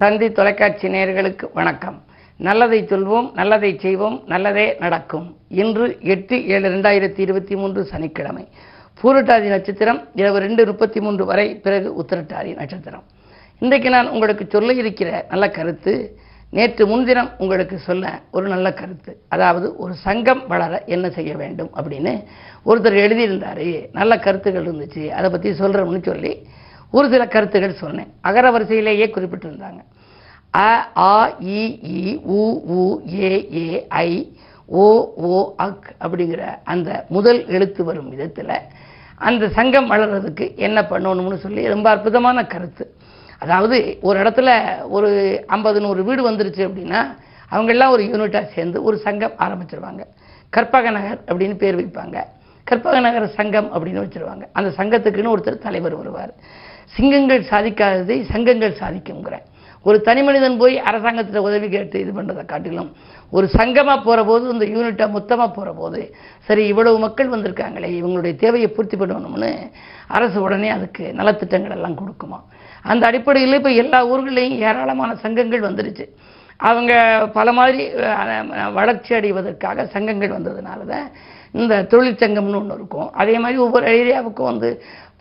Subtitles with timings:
[0.00, 2.02] தந்தி தொலைக்காட்சி நேயர்களுக்கு வணக்கம்.
[2.46, 5.36] நல்லதை சொல்வோம் நல்லதை செய்வோம் நல்லதே நடக்கும்.
[5.60, 8.44] இன்று எட்டு ஏழு ரெண்டாயிரத்தி இருபத்தி மூன்று சனிக்கிழமை.
[9.00, 13.04] பூரட்டாதி நட்சத்திரம் இரவு ரெண்டு முப்பத்தி மூன்று வரை பிறகு உத்திரட்டாதி நட்சத்திரம்.
[13.58, 15.94] இன்றைக்கு நான் உங்களுக்கு சொல்ல இருக்கிற நல்ல கருத்து
[16.50, 19.14] நேற்று முன்தினம் உங்களுக்கு சொல்ல ஒரு நல்ல கருத்து.
[19.28, 22.14] அதாவது ஒரு சங்கம் வளர என்ன செய்ய வேண்டும் அப்படின்னு
[22.66, 23.88] ஒருத்தர் எழுதியிருந்தாரு.
[23.92, 25.08] நல்ல கருத்துக்கள் இருந்துச்சு.
[25.08, 26.34] அதை பற்றி சொல்கிறோம்னு சொல்லி
[26.92, 28.10] ஒரு சில கருத்துகள் சொன்னேன்.
[28.22, 29.80] அகர வரிசையிலேயே குறிப்பிட்டிருந்தாங்க.
[30.54, 31.62] அ ஆ இ
[31.96, 32.42] இ உ
[32.76, 34.10] உ ஏ ஏ ஐ
[34.68, 34.84] ஓ
[35.16, 38.54] ஓ அக் அப்படிங்கிற அந்த முதல் எழுத்து வரும் விதத்தில்
[39.20, 42.84] அந்த சங்கம் வளர்றதுக்கு என்ன பண்ணணும்னு சொல்லி ரொம்ப அற்புதமான கருத்து.
[43.38, 44.50] அதாவது ஒரு இடத்துல
[44.88, 45.10] ஒரு
[45.46, 47.00] ஐம்பது நூறு வீடு வந்துருச்சு அப்படின்னா
[47.52, 50.02] அவங்கெல்லாம் ஒரு யூனிட்டாக சேர்ந்து ஒரு சங்கம் ஆரம்பிச்சிருவாங்க.
[50.52, 52.16] கற்பக நகர் அப்படின்னு பேர் வைப்பாங்க.
[52.64, 54.44] கற்பக நகர சங்கம் அப்படின்னு வச்சிருவாங்க.
[54.52, 56.32] அந்த சங்கத்துக்குன்னு ஒருத்தர் தலைவர் வருவார்.
[56.94, 59.44] சிங்கங்கள் சாதிக்காததை சங்கங்கள் சாதிக்குங்கிறேன்
[59.86, 62.88] ஒரு தனி மனிதன் போய் அரசாங்கத்தில் உதவி கேட்டு இது பண்ணுறதை காட்டிலும்
[63.32, 66.00] ஒரு சங்கமாக போகிற போது இந்த யூனிட்டாக மொத்தமாக போகிற போது
[66.48, 69.50] சரி இவ்வளவு மக்கள் வந்திருக்காங்களே இவங்களுடைய தேவையை பூர்த்தி பண்ணணும்னு
[70.08, 72.38] அரசு உடனே அதுக்கு நலத்திட்டங்கள் எல்லாம் கொடுக்குமா?
[72.84, 76.06] அந்த அடிப்படையில் இப்போ எல்லா ஊர்களையும் ஏராளமான சங்கங்கள் வந்துருச்சு.
[76.60, 76.92] அவங்க
[77.32, 77.82] பல மாதிரி
[78.72, 81.08] வளர்ச்சி அடைவதற்காக சங்கங்கள் வந்ததுனால தான்
[81.62, 83.08] இந்த தொழிற்சங்கம்னு ஒன்று இருக்கும்.
[83.22, 84.70] அதே மாதிரி ஒவ்வொரு ஏரியாவுக்கும் வந்து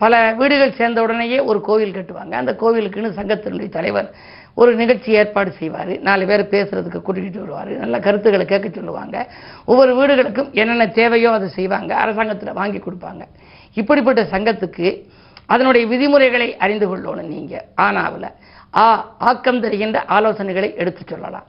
[0.03, 2.33] பல வீடுகள் சேர்ந்த உடனேயே ஒரு கோவில் கட்டுவாங்க.
[2.41, 4.09] அந்த கோவிலுக்குன்னு சங்கத்தினுடைய தலைவர்
[4.61, 5.93] ஒரு நிகழ்ச்சி ஏற்பாடு செய்வார்.
[6.07, 7.71] நாலு பேர் பேசுறதுக்கு கூட்டிகிட்டு வருவார்.
[7.83, 9.15] நல்ல கருத்துக்களை கேட்க சொல்லுவாங்க.
[9.65, 11.91] ஒவ்வொரு வீடுகளுக்கும் என்னென்ன தேவையோ அதை செய்வாங்க.
[12.03, 13.23] அரசாங்கத்தில் வாங்கி கொடுப்பாங்க.
[13.81, 14.89] இப்படிப்பட்ட சங்கத்துக்கு
[15.53, 18.29] அதனுடைய விதிமுறைகளை அறிந்து கொள்ளணும் நீங்கள் ஆனாவில்
[18.83, 18.85] ஆ
[19.29, 21.45] ஆக்கம் தருகின்ற ஆலோசனைகளை எடுத்து சொல்லலாம்.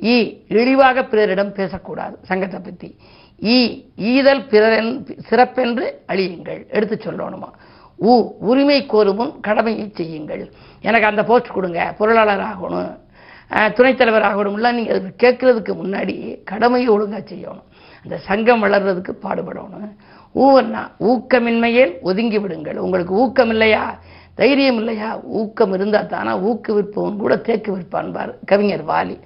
[0.00, 2.96] ஈ இழிவாக பிறரிடம் பேசக்கூடாது சங்கத்தை பற்றி
[3.42, 7.50] ஈ ஈதல் பிறரென் சிறப்பென்று அழியுங்கள் எடுத்து சொல்லணுமா.
[7.96, 10.52] உ உரிமை கோருமுன் கடமையை செய்யுங்கள்.
[10.82, 12.96] எனக்கு அந்த போஸ்ட் கொடுங்க பொருளாளர் ஆகணும்
[13.50, 17.62] துணைத்தலைவர் துணைத் ஆகணும்லாம் நீங்கள் அது கேட்குறதுக்கு முன்னாடி கடமையை ஒழுங்காக செய்யணும்.
[18.02, 19.96] அந்த சங்கம் வளர்றதுக்கு பாடுபடணும்.
[20.34, 22.76] ஊவன்னா ஊக்கமின்மையில் ஒதுங்கி விடுங்கள்.
[22.76, 23.98] உங்களுக்கு ஊக்கம் இல்லையா?
[24.38, 25.20] தைரியம் இல்லையா?
[25.22, 26.38] ஊக்கம் இருந்தால் தானா?
[26.38, 29.18] ஊக்குவிப்பவன் கூட தேக்கு விற்பான்பார் கவிஞர் வாலி.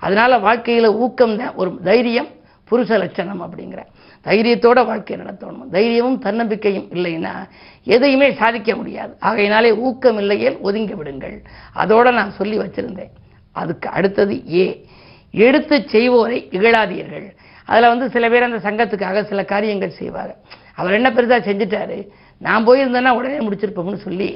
[0.00, 2.26] அதனால வாழ்க்கையில் ஊக்கம் தான் ஒரு தைரியம்
[2.70, 3.78] புருஷ லட்சணம் அப்படிங்கிற.
[4.24, 5.68] தைரியத்தோட வாழ்க்கை நடத்தணும்.
[5.70, 7.48] தைரியமும் தன்னம்பிக்கையும் இல்லைன்னா
[7.84, 9.16] எதையுமே சாதிக்க முடியாது.
[9.18, 11.42] ஆகையினாலே ஊக்கம் இல்லையே ஒதுங்கி விடுங்கள்.
[11.74, 13.10] அதோட நான் சொல்லி வச்சிருந்தேன்.
[13.52, 14.86] அதுக்கு அடுத்தது ஏ.
[15.30, 17.36] எடுத்து செய்வோரை இகழாதீர்கள்.
[17.64, 20.36] அதில் வந்து சில பேர் அந்த சங்கத்துக்காக சில காரியங்கள் செய்வாங்க.
[20.80, 21.98] அவர் என்ன பெருசாக செஞ்சுட்டாரு?
[22.46, 24.28] நான் போயிருந்தேன்னா உடனே முடிச்சிருப்போம்னு சொல்லி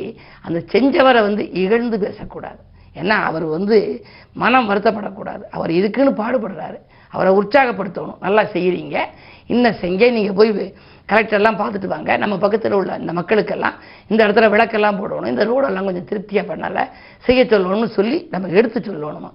[0.46, 2.60] அந்த செஞ்சவரை வந்து இகழ்ந்து பேசக்கூடாது.
[3.00, 3.78] ஏன்னா அவர் வந்து
[4.42, 5.44] மனம் வருத்தப்படக்கூடாது.
[5.56, 6.78] அவர் இதுக்குன்னு பாடுபடுறாரு.
[7.14, 8.20] அவரை உற்சாகப்படுத்தணும்.
[8.20, 8.98] நல்லா செய்கிறீங்க
[9.46, 10.52] இன்னும் செஞ்ச நீங்கள் போய்
[11.12, 12.10] கலெக்டர்லாம் பார்த்துட்டு வாங்க.
[12.22, 13.74] நம்ம பக்கத்தில் உள்ள இந்த மக்களுக்கெல்லாம்
[14.08, 15.32] இந்த இடத்துல விளக்கெல்லாம் போடணும்.
[15.32, 16.84] இந்த ரோடெல்லாம் கொஞ்சம் திருப்தியாக பண்ணலை.
[17.26, 19.30] செய்ய சொல்லணும்னு சொல்லி நம்ம எடுத்து சொல்லணுமா?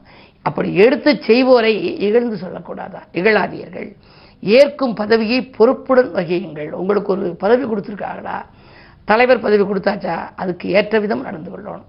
[0.47, 1.73] அப்படி எடுத்து செய்வோரை
[2.07, 3.01] இகழ்ந்து சொல்லக்கூடாதா?
[3.13, 3.89] இகழாதீர்கள்.
[4.41, 6.69] ஏற்கும் பதவியை பொறுப்புடன் வகியுங்கள்.
[6.69, 8.41] உங்களுக்கு ஒரு பதவி கொடுத்துருக்காங்களா?
[9.05, 10.29] தலைவர் பதவி கொடுத்தாச்சா?
[10.35, 11.83] அதுக்கு ஏற்ற விதம் நடந்து கொள்ளணும்.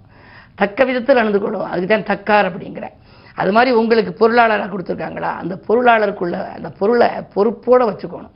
[0.54, 1.64] தக்க விதத்தில் நடந்து கொள்ளணும்.
[1.64, 2.88] அதுக்கு தான் தக்கார் அப்படிங்கிற.
[3.34, 5.36] அது மாதிரி உங்களுக்கு பொருளாளராக கொடுத்துருக்காங்களா?
[5.36, 8.30] அந்த பொருளாளருக்குள்ள அந்த பொருளை பொறுப்போடு வச்சுக்கணும்.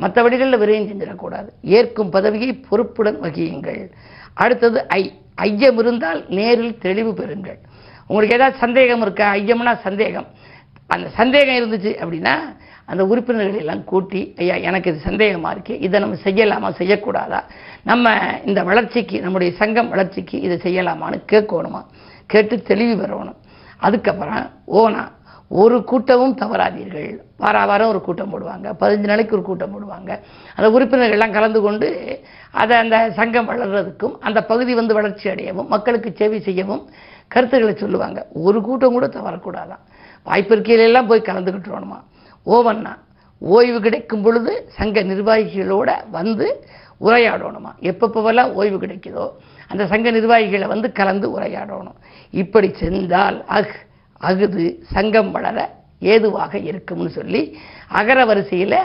[0.00, 1.48] மற்றபடிகளில் விரையும் செஞ்சிடக்கூடாது.
[1.62, 3.90] ஏற்கும் பதவியை பொறுப்புடன் வகியுங்கள்.
[4.34, 5.18] அடுத்தது ஐ.
[5.34, 7.58] ஐயம் இருந்தால் நேரில் தெளிவு பெறுங்கள்.
[8.06, 9.34] உங்களுக்கு ஏதாவது சந்தேகம் இருக்கா?
[9.34, 10.26] ஐயம்னா சந்தேகம்.
[10.86, 12.34] அந்த சந்தேகம் இருந்துச்சு அப்படின்னா
[12.86, 17.40] அந்த உறுப்பினர்கள் எல்லாம் கூட்டி ஐயா எனக்கு இது சந்தேகமாக இருக்குது இதை நம்ம செய்யலாமா செய்யக்கூடாதா?
[17.82, 18.14] நம்ம
[18.44, 21.82] இந்த வளர்ச்சிக்கு நம்முடைய சங்கம் வளர்ச்சிக்கு இதை செய்யலாமான்னு கேட்கணுமா?
[22.26, 23.38] கேட்டு தெளிவு பெறணும்.
[23.76, 25.02] அதுக்கப்புறம் ஓனா
[25.48, 27.10] ஒரு கூட்டமும் தவறாதீர்கள்.
[27.36, 30.10] வார வாரம் ஒரு கூட்டம் போடுவாங்க பதினஞ்சு நாளைக்கு ஒரு கூட்டம் போடுவாங்க.
[30.56, 31.88] அந்த உறுப்பினர்கள்லாம் கலந்து கொண்டு
[32.50, 36.82] அதை அந்த சங்கம் வளர்றதுக்கும் அந்த பகுதி வந்து வளர்ச்சி அடையவும் மக்களுக்கு சேவை செய்யவும்
[37.28, 38.26] கருத்துக்களை சொல்லுவாங்க.
[38.46, 39.82] ஒரு கூட்டம் கூட தவறக்கூடாதான்.
[40.22, 41.98] வாய்ப்பு இருக்கையிலெல்லாம் போய் கலந்துக்கிட்டுருவோணுமா
[42.54, 42.92] ஓவன்னா
[43.42, 46.46] ஓய்வு கிடைக்கும் பொழுது சங்க நிர்வாகிகளோட வந்து
[47.06, 47.72] உரையாடணுமா?
[47.90, 49.26] எப்பப்போவெல்லாம் ஓய்வு கிடைக்குதோ
[49.70, 51.98] அந்த சங்க நிர்வாகிகளை வந்து கலந்து உரையாடணும்.
[52.42, 53.76] இப்படி சென்றால் அக்
[54.20, 55.58] அகுது சங்கம் வளர
[56.12, 57.42] ஏதுவாக இருக்கும்னு சொல்லி
[58.00, 58.78] அகர வரிசையில்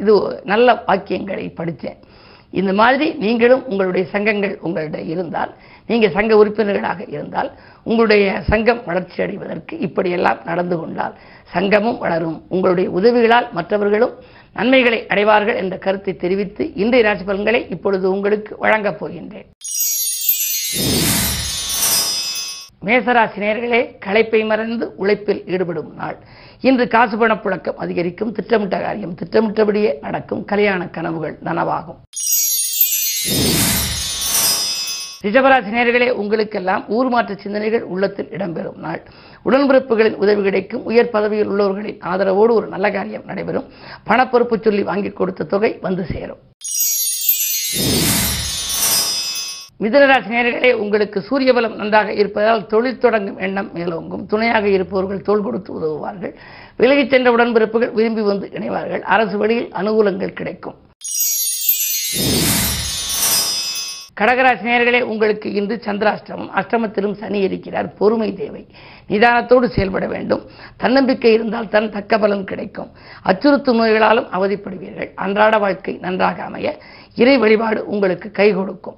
[0.00, 0.12] இது
[0.52, 1.98] நல்ல வாக்கியங்களை படித்தேன்.
[2.60, 5.52] இந்த மாதிரி நீங்களும் உங்களுடைய சங்கங்கள் உங்கள்கிட்ட இருந்தால்
[5.86, 7.50] நீங்கள் சங்க உறுப்பினர்களாக இருந்தால்
[7.82, 11.14] உங்களுடைய சங்கம் வளர்ச்சி அடைவதற்கு இப்படியெல்லாம் நடந்து கொண்டால்
[11.54, 12.42] சங்கமும் வளரும்.
[12.48, 14.14] உங்களுடைய உதவிகளால் மற்றவர்களும்
[14.54, 19.48] நன்மைகளை அடைவார்கள் என்ற கருத்தை தெரிவித்து இன்றைய ராசி பலன்களை இப்பொழுது உங்களுக்கு வழங்கப் போகின்றேன்.
[22.86, 26.18] மேசராசி நேர்களே களைப்பை மறந்து உழைப்பில் ஈடுபடும் நாள்.
[26.60, 32.00] இன்று காசு பணப்புழக்கம் அதிகரிக்கும் திட்டமிட்ட காரியம் திட்டமிட்டபடியே நடக்கும் கல்யாண கனவுகள் நனவாகும்.
[35.22, 39.02] ரிஷபராசி நேர்களே உங்களுக்கெல்லாம் ஊர் மாற்ற சிந்தனைகள் உள்ளத்தில் இடம்பெறும் நாள்.
[39.44, 40.84] உடன்பிறப்புகளின் உதவி கிடைக்கும்.
[40.84, 43.64] உயர் பதவியில் உள்ளவர்களின் ஆதரவோடு ஒரு நல்ல காரியம் நடைபெறும்.
[44.06, 46.42] பணப்பொறுப்பு சொல்லி வாங்கி கொடுத்த தொகை வந்து சேரும்.
[49.82, 54.26] மிதனராசி நேர்களே உங்களுக்கு சூரிய பலம் நன்றாக இருப்பதால் தொழில் தொடங்கும் எண்ணம் மேலோங்கும்.
[54.26, 56.34] துணையாக இருப்பவர்கள் தோல் கொடுத்து உதவுவார்கள்.
[56.76, 59.02] விலகிச் சென்ற உடன்பிறப்புகள் விரும்பி வந்து இணைவார்கள்.
[59.02, 60.74] அரசு வழியில் அனுகூலங்கள் கிடைக்கும்.
[64.20, 66.48] கடகராசி நேர்களே உங்களுக்கு இன்று சந்திராஷ்டமம்.
[66.56, 67.94] அஷ்டமத்திலும் சனி இருக்கிறார்.
[67.94, 68.66] பொறுமை தேவை.
[69.08, 70.50] நிதானத்தோடு செயல்பட வேண்டும்.
[70.76, 72.90] தன்னம்பிக்கை இருந்தால் தன் தக்க பலன் கிடைக்கும்.
[73.24, 75.10] அச்சுறுத்தும் நோய்களாலும் அவதிப்படுவீர்கள்.
[75.14, 76.78] அன்றாட வாழ்க்கை நன்றாக அமைய
[77.14, 78.96] இறை வழிபாடு உங்களுக்கு கை கொடுக்கும்.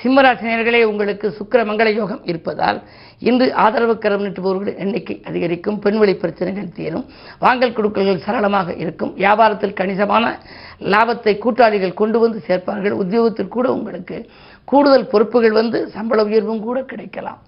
[0.00, 2.78] சிம்மராசினியர்களே உங்களுக்கு சுக்கிர மங்கள யோகம் இருப்பதால்
[3.28, 7.04] இன்று ஆதரவு கரம் நீட்டுபவர்களின் எண்ணிக்கை அதிகரிக்கும் பெண்வெளி பிரச்சனைகள் தீரும்
[7.44, 10.24] வாங்கல் கொடுக்கல்கள் சரளமாக இருக்கும் வியாபாரத்தில் கணிசமான
[10.92, 14.18] லாபத்தை கூட்டாளிகள் கொண்டு வந்து சேர்ப்பார்கள் உத்தியோகத்தில் கூட உங்களுக்கு
[14.72, 17.40] கூடுதல் பொறுப்புகள் வந்து சம்பள உயர்வும் கூட கிடைக்கலாம்.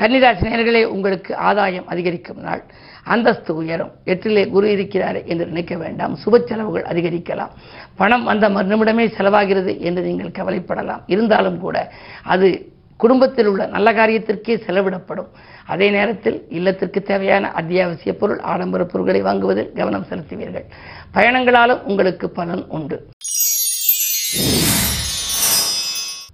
[0.00, 2.62] கன்னிராசி நேர்களே உங்களுக்கு ஆதாயம் அதிகரிக்கும் நாள்.
[3.06, 3.92] அந்தஸ்து உயரும்.
[4.04, 6.14] எட்டிலே குரு இருக்கிறார் என்று நினைக்க வேண்டாம்.
[6.24, 7.52] சுப செலவுகள் அதிகரிக்கலாம்.
[7.94, 11.02] பணம் அந்த மறுநிமிடமே செலவாகிறது என்று நீங்கள் கவலைப்படலாம்.
[11.06, 11.76] இருந்தாலும் கூட
[12.24, 12.48] அது
[12.96, 15.30] குடும்பத்தில் உள்ள நல்ல காரியத்திற்கே செலவிடப்படும்.
[15.66, 20.66] அதே நேரத்தில் இல்லத்திற்கு தேவையான அத்தியாவசிய பொருள் ஆடம்பர பொருட்களை வாங்குவதில் கவனம் செலுத்துவீர்கள்.
[21.14, 22.98] பயணங்களாலும் உங்களுக்கு பலன் உண்டு.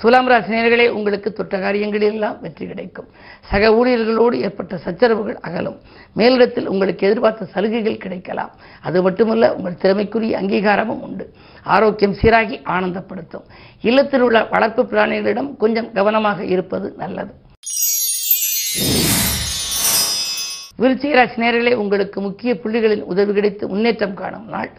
[0.02, 3.08] துலாம் ராசினியர்களே உங்களுக்கு தொட்ட காரியங்களெல்லாம் வெற்றி கிடைக்கும்.
[3.50, 5.76] சக ஊழியர்களோடு ஏற்பட்ட சச்சரவுகள் அகலும்.
[6.16, 8.50] மேலிடத்தில் உங்களுக்கு எதிர்பார்த்த சலுகைகள் கிடைக்கலாம்.
[8.82, 11.26] அது மட்டுமல்ல உங்கள் திறமைக்குரிய அங்கீகாரமும் உண்டு.
[11.62, 13.46] ஆரோக்கியம் சீராகி ஆனந்தப்படுத்தும்.
[13.82, 17.32] இல்லத்தில் உள்ள வளர்ப்பு பிராணிகளிடம் கொஞ்சம் கவனமாக இருப்பது நல்லது.
[20.82, 24.70] விருச்சிகராசி நேர்களே உங்களுக்கு முக்கிய புள்ளிகளின் உதவி கிடைத்து முன்னேற்றம் காணும் நாள்.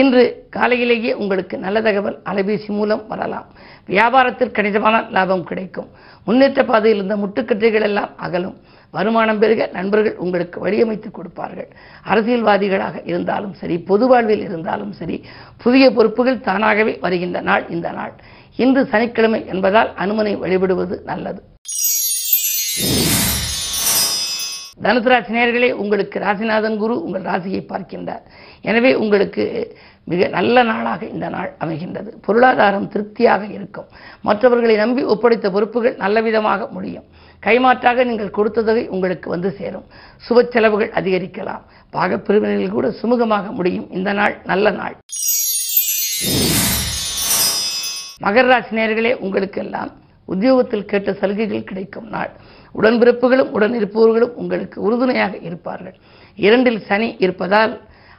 [0.00, 0.22] இன்று
[0.56, 3.48] காலையிலேயே உங்களுக்கு நல்ல தகவல் அலைபேசி மூலம் வரலாம்.
[3.88, 5.88] வியாபாரத்தில் கணிசமான லாபம் கிடைக்கும்.
[6.26, 8.56] முன்னேற்ற பாதையில் இருந்த முட்டுக்கட்டைகள் எல்லாம் அகலும்.
[8.90, 11.68] வருமானம் பெருக நண்பர்கள் உங்களுக்கு வழியமைத்து கொடுப்பார்கள்.
[12.10, 15.16] அரசியல்வாதிகளாக இருந்தாலும் சரி பொது வாழ்வில் இருந்தாலும் சரி
[15.64, 18.14] புதிய பொறுப்புகள் தானாகவே வருகின்ற நாள் இந்த நாள்.
[18.64, 21.42] இன்று சனிக்கிழமை என்பதால் அனுமனை வழிபடுவது நல்லது.
[24.84, 28.24] தனுசு ராசி நேர்களே உங்களுக்கு ராசிநாதன் குரு உங்கள் ராசியை பார்க்கின்றார்.
[28.70, 29.44] எனவே உங்களுக்கு
[30.10, 32.10] மிக நல்ல நாளாக இந்த நாள் அமைகின்றது.
[32.26, 33.88] பொருளாதாரம் திருப்தியாக இருக்கும்.
[34.28, 37.06] மற்றவர்களை நம்பி ஒப்படைத்த பொறுப்புகள் நல்ல விதமாக முடியும்.
[37.46, 39.86] கைமாற்றாக நீங்கள் கொடுத்த தொகை உங்களுக்கு வந்து சேரும்.
[40.26, 41.62] சுப செலவுகள் அதிகரிக்கலாம்.
[41.96, 43.86] பாகப்பிரிவினைகள் கூட சுமூகமாக முடியும்.
[43.98, 44.96] இந்த நாள் நல்ல நாள்.
[48.24, 49.92] மகர ராசி நேர்களே உங்களுக்கெல்லாம்
[50.32, 52.32] உத்தியோகத்தில் கேட்ட சலுகைகள் கிடைக்கும் நாள்.
[52.78, 55.96] உடன்பிறப்புகளும் உடன் இருப்பவர்களும் உங்களுக்கு உறுதுணையாக இருப்பார்கள்.
[56.46, 57.72] இரண்டில் சனி இருப்பதால்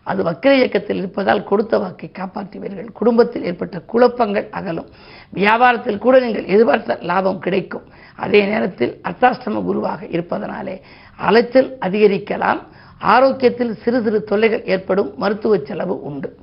[0.03, 2.91] அது வக்கிர இயக்கத்தில் இருப்பதால் கொடுத்த வாக்கை காப்பாற்றுவீர்கள்.
[2.91, 4.89] குடும்பத்தில் ஏற்பட்ட குழப்பங்கள் அகலும்.
[5.33, 7.85] வியாபாரத்தில் கூட நீங்கள் எதிர்பார்த்த லாபம் கிடைக்கும்.
[8.15, 10.81] அதே நேரத்தில் அர்த்தாஷ்டம குருவாக இருப்பதனாலே
[11.15, 12.61] அலைச்சல் அதிகரிக்கலாம்.
[12.99, 15.13] ஆரோக்கியத்தில் சிறு சிறு தொல்லைகள் ஏற்படும்.
[15.17, 16.35] மருத்துவ செலவு உண்டு.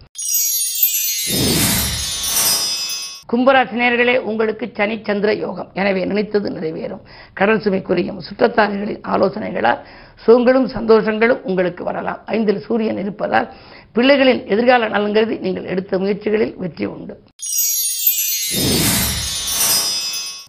[3.30, 5.68] கும்பராசினியர்களே உங்களுக்கு சனி சந்திர யோகம்.
[5.74, 7.02] எனவே நினைத்தது நிறைவேறும்.
[7.32, 8.20] கடல் சுமை குறையும்.
[8.28, 9.82] சுற்றத்தாரிகளின் ஆலோசனைகளால்
[10.24, 12.20] சுகங்களும் சந்தோஷங்களும் உங்களுக்கு வரலாம்.
[12.36, 13.48] ஐந்தில் சூரியன் இருப்பதால்
[13.96, 17.14] பிள்ளைகளின் எதிர்கால நலன் கருதி நீங்கள் எடுத்த முயற்சிகளில் வெற்றி உண்டு.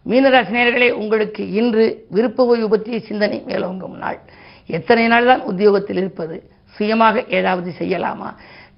[0.10, 4.20] மீனராசினியர்களே உங்களுக்கு இன்று விருப்ப ஓய்வு பற்றிய சிந்தனை மேலோங்கும் நாள்.
[4.78, 6.36] எத்தனை நாள் தான் உத்தியோகத்தில் இருப்பது?
[6.76, 8.30] சுயமாக ஏதாவது செய்யலாமா?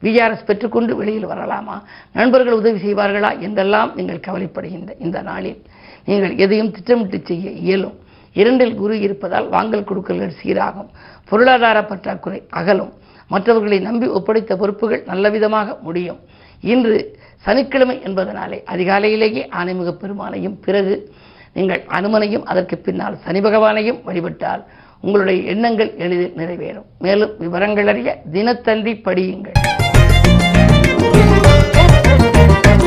[0.04, 1.76] விஆர்எஸ் பெற்றுக்கொண்டு வெளியில் வரலாமா?
[2.14, 3.40] நண்பர்கள் உதவி செய்வார்களா?
[3.40, 5.60] என்றெல்லாம் நீங்கள் கவலைப்படுகின்ற இந்த நாளில்.
[6.06, 7.98] நீங்கள் எதையும் திட்டமிட்டு செய்ய இயலும்.
[8.34, 10.90] இரண்டில் குரு இருப்பதால் வாங்கல் கொடுக்கல்கள் சீராகும்.
[11.30, 12.94] பொருளாதார பற்றாக்குறை அகலும்.
[13.28, 16.20] மற்றவர்களை நம்பி ஒப்படைத்த பொறுப்புகள் நல்லவிதமாக முடியும்.
[16.62, 16.98] இன்று
[17.46, 20.96] சனிக்கிழமை என்பதனாலே அதிகாலையிலேயே ஆனைமுக பெருமானையும் பிறகு
[21.54, 24.64] நீங்கள் அனுமனையும் அதற்கு பின்னால் சனி பகவானையும் வழிபட்டால்
[25.02, 26.88] உங்களுடைய எண்ணங்கள் எளிதில் நிறைவேறும்.
[27.00, 29.58] மேலும் விவரங்கள் அறிய தினத்தந்தி படியுங்கள்.